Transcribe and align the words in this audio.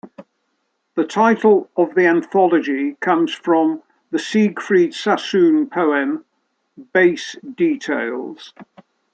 The 0.95 1.03
title 1.05 1.69
of 1.77 1.93
the 1.93 2.07
anthology 2.07 2.95
comes 3.01 3.35
from 3.35 3.83
the 4.09 4.17
Siegfried 4.17 4.95
Sassoon 4.95 5.69
poem 5.69 6.25
Base 6.91 7.35
Details. 7.53 8.51